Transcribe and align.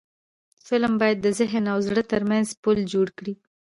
فلم 0.67 0.93
باید 1.01 1.17
د 1.21 1.27
ذهن 1.39 1.63
او 1.73 1.79
زړه 1.87 2.03
ترمنځ 2.11 2.47
پل 2.63 2.77
جوړ 2.93 3.07
کړي 3.17 3.33